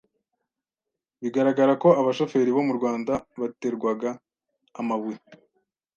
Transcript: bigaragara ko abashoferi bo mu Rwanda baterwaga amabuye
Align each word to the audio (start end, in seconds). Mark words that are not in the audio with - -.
bigaragara 1.21 1.73
ko 1.83 1.89
abashoferi 2.01 2.49
bo 2.55 2.61
mu 2.67 2.73
Rwanda 2.77 3.13
baterwaga 3.39 4.09
amabuye 4.79 5.21